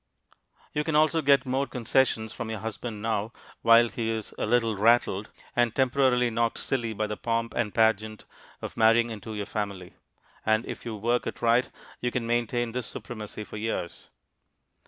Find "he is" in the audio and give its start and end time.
3.87-4.33